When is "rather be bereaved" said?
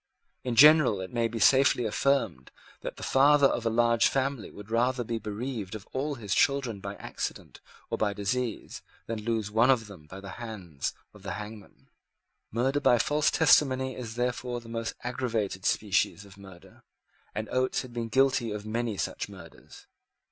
4.71-5.75